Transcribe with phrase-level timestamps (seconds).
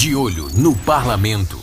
[0.00, 1.58] De olho no parlamento.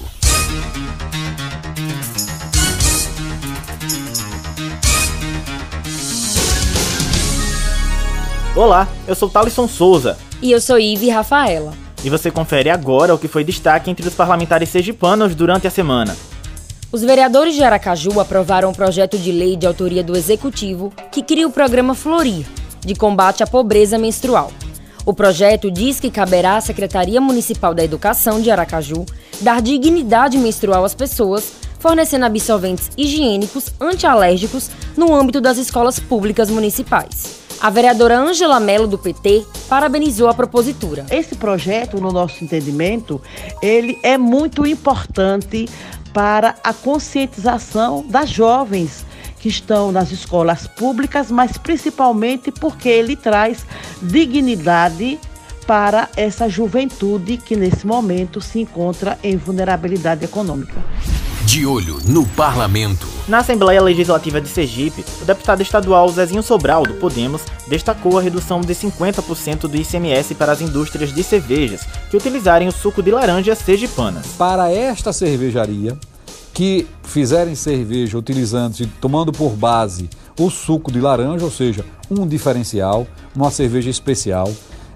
[8.55, 10.19] Olá, eu sou Talisson Souza.
[10.39, 11.73] E eu sou Ive Rafaela.
[12.03, 16.15] E você confere agora o que foi destaque entre os parlamentares sergipanos durante a semana.
[16.91, 21.47] Os vereadores de Aracaju aprovaram um projeto de lei de autoria do Executivo que cria
[21.47, 22.45] o programa Florir,
[22.81, 24.51] de combate à pobreza menstrual.
[25.07, 29.05] O projeto diz que caberá à Secretaria Municipal da Educação de Aracaju
[29.39, 31.49] dar dignidade menstrual às pessoas,
[31.79, 37.39] fornecendo absorventes higiênicos antialérgicos no âmbito das escolas públicas municipais.
[37.61, 41.05] A vereadora Ângela Mello, do PT, parabenizou a propositura.
[41.09, 43.21] Esse projeto, no nosso entendimento,
[43.61, 45.69] ele é muito importante
[46.13, 49.06] para a conscientização das jovens
[49.39, 53.65] que estão nas escolas públicas, mas principalmente porque ele traz
[54.01, 55.19] dignidade
[55.65, 60.75] para essa juventude que nesse momento se encontra em vulnerabilidade econômica.
[61.45, 63.07] De olho no parlamento.
[63.27, 68.61] Na Assembleia Legislativa de Sergipe, o deputado estadual Zezinho Sobral, do Podemos, destacou a redução
[68.61, 73.55] de 50% do ICMS para as indústrias de cervejas que utilizarem o suco de laranja
[73.55, 74.27] sergipanas.
[74.37, 75.97] Para esta cervejaria,
[76.57, 83.05] que fizerem cerveja utilizando, tomando por base o suco de laranja, ou seja, um diferencial,
[83.35, 84.51] uma cerveja especial,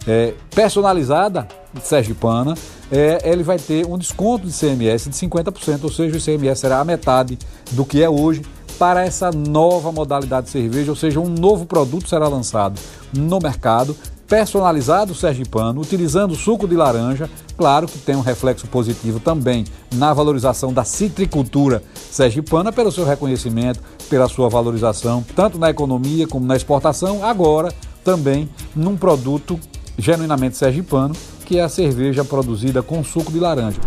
[0.08, 1.48] é, personalizada
[1.84, 2.56] sergipana,
[2.92, 6.80] é, ele vai ter um desconto de CMS de 50%, ou seja, o CMS será
[6.80, 7.38] a metade
[7.74, 8.42] do que é hoje
[8.80, 12.82] para essa nova modalidade de cerveja, ou seja, um novo produto será lançado
[13.14, 13.96] no mercado,
[14.32, 20.72] personalizado sergipano, utilizando suco de laranja, claro que tem um reflexo positivo também na valorização
[20.72, 27.26] da citricultura sergipana, pelo seu reconhecimento, pela sua valorização, tanto na economia como na exportação,
[27.26, 27.74] agora
[28.06, 29.60] também num produto
[29.98, 31.14] genuinamente sergipano,
[31.46, 33.82] que é a cerveja produzida com suco de laranja.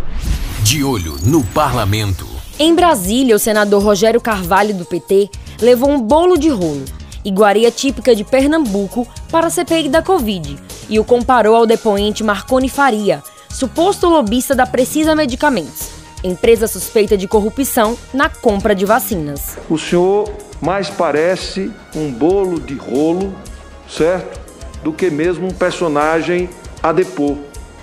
[0.61, 2.27] De olho no parlamento.
[2.59, 5.27] Em Brasília, o senador Rogério Carvalho, do PT,
[5.59, 6.85] levou um bolo de rolo,
[7.25, 12.69] iguaria típica de Pernambuco, para a CPI da Covid e o comparou ao depoente Marconi
[12.69, 15.89] Faria, suposto lobista da Precisa Medicamentos,
[16.23, 19.57] empresa suspeita de corrupção na compra de vacinas.
[19.67, 20.31] O senhor
[20.61, 23.33] mais parece um bolo de rolo,
[23.89, 24.39] certo?
[24.83, 26.47] Do que mesmo um personagem
[26.81, 27.37] a depor.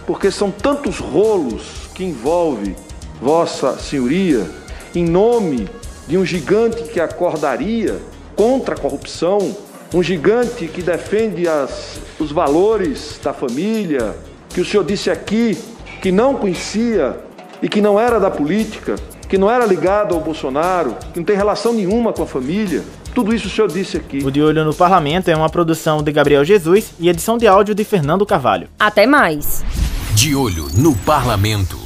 [0.07, 1.63] Porque são tantos rolos
[1.95, 2.77] que envolve
[3.21, 4.49] Vossa Senhoria
[4.95, 5.69] em nome
[6.07, 8.01] de um gigante que acordaria
[8.37, 9.57] contra a corrupção,
[9.95, 14.15] um gigante que defende as, os valores da família,
[14.49, 15.59] que o senhor disse aqui
[16.01, 17.17] que não conhecia
[17.63, 18.97] e que não era da política,
[19.29, 22.83] que não era ligado ao Bolsonaro, que não tem relação nenhuma com a família.
[23.15, 24.19] Tudo isso o senhor disse aqui.
[24.25, 27.75] O De Olho no Parlamento é uma produção de Gabriel Jesus e edição de áudio
[27.75, 28.69] de Fernando Carvalho.
[28.79, 29.63] Até mais.
[30.15, 31.82] De Olho no Parlamento.